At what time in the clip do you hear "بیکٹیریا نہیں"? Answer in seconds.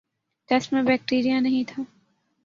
0.83-1.63